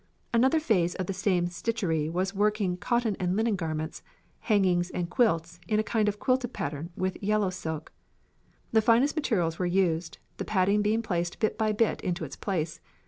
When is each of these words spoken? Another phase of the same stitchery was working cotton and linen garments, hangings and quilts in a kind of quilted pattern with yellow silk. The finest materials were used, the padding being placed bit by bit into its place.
Another 0.33 0.59
phase 0.59 0.95
of 0.95 1.05
the 1.05 1.13
same 1.13 1.45
stitchery 1.45 2.09
was 2.09 2.33
working 2.33 2.75
cotton 2.75 3.15
and 3.19 3.35
linen 3.35 3.55
garments, 3.55 4.01
hangings 4.39 4.89
and 4.89 5.11
quilts 5.11 5.59
in 5.67 5.79
a 5.79 5.83
kind 5.83 6.09
of 6.09 6.17
quilted 6.17 6.51
pattern 6.53 6.89
with 6.97 7.21
yellow 7.21 7.51
silk. 7.51 7.91
The 8.71 8.81
finest 8.81 9.15
materials 9.15 9.59
were 9.59 9.67
used, 9.67 10.17
the 10.37 10.43
padding 10.43 10.81
being 10.81 11.03
placed 11.03 11.37
bit 11.39 11.55
by 11.55 11.71
bit 11.71 12.01
into 12.01 12.25
its 12.25 12.35
place. 12.35 12.79